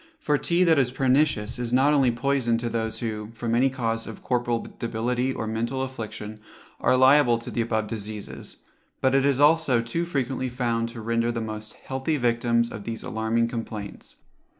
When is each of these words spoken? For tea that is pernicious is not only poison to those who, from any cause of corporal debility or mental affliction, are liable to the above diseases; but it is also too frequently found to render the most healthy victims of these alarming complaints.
For 0.19 0.39
tea 0.39 0.63
that 0.63 0.79
is 0.79 0.89
pernicious 0.89 1.59
is 1.59 1.71
not 1.71 1.93
only 1.93 2.09
poison 2.09 2.57
to 2.57 2.69
those 2.69 2.97
who, 3.01 3.29
from 3.35 3.53
any 3.53 3.69
cause 3.69 4.07
of 4.07 4.23
corporal 4.23 4.65
debility 4.79 5.31
or 5.31 5.45
mental 5.45 5.83
affliction, 5.83 6.39
are 6.79 6.97
liable 6.97 7.37
to 7.37 7.51
the 7.51 7.61
above 7.61 7.85
diseases; 7.85 8.57
but 8.99 9.13
it 9.13 9.25
is 9.25 9.39
also 9.39 9.79
too 9.79 10.05
frequently 10.05 10.49
found 10.49 10.89
to 10.89 11.01
render 11.01 11.31
the 11.31 11.39
most 11.39 11.73
healthy 11.73 12.17
victims 12.17 12.71
of 12.71 12.83
these 12.83 13.03
alarming 13.03 13.47
complaints. 13.47 14.15